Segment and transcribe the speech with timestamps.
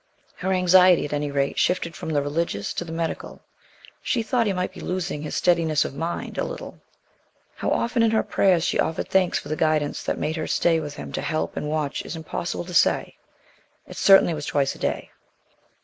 [0.37, 3.39] Her anxiety, at any rate, shifted from the religious to the medical.
[4.01, 6.79] She thought he might be losing his steadiness of mind a little.
[7.53, 10.47] How often in her prayers she offered thanks for the guidance that had made her
[10.47, 13.17] stay with him to help and watch is impossible to say.
[13.85, 15.11] It certainly was twice a day.